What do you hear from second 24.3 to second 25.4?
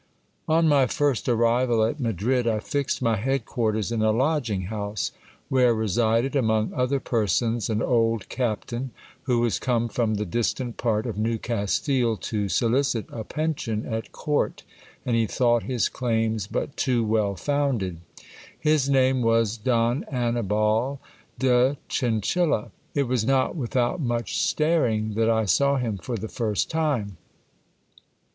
staring that